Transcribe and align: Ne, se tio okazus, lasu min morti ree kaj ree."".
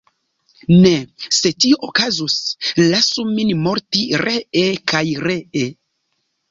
Ne, 0.85 0.93
se 1.39 1.51
tio 1.65 1.79
okazus, 1.89 2.39
lasu 2.87 3.29
min 3.37 3.55
morti 3.69 4.05
ree 4.27 4.69
kaj 4.95 5.09
ree."". 5.29 5.71